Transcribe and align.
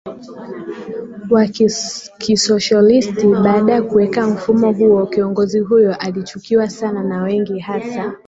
wa 1.29 1.47
kisosholisti 2.19 3.27
Baada 3.27 3.73
ya 3.73 3.81
kuweka 3.81 4.27
mfumo 4.27 4.71
huo 4.73 5.05
kiongozi 5.05 5.59
huyo 5.59 5.95
alichukiwa 5.95 6.69
sana 6.69 7.03
na 7.03 7.21
wengi 7.23 7.59
hasa 7.59 8.15